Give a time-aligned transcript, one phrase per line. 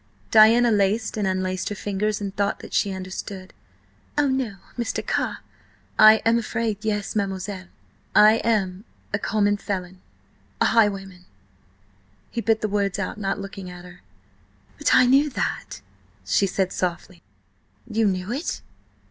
[0.31, 3.53] Diana laced and unlaced her fingers, and thought that she understood.
[4.17, 5.05] "Oh, no, Mr.
[5.05, 5.41] Carr!"
[5.99, 7.67] "I am afraid yes, mademoiselle.
[8.15, 10.01] I am–a common felon...
[10.59, 11.25] a highwayman!"
[12.31, 14.01] He bit the words out, not looking at her.
[14.79, 15.81] "But I knew that,"
[16.25, 17.21] she said softly.
[17.87, 18.63] "You knew it?"